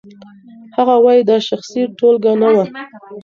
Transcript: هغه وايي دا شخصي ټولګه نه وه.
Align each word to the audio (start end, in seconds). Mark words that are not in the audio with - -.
هغه 0.75 0.95
وايي 1.03 1.21
دا 1.29 1.37
شخصي 1.49 1.81
ټولګه 1.97 2.33
نه 2.41 2.47
وه. 2.55 2.63